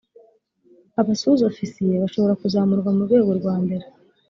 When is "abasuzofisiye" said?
1.01-1.93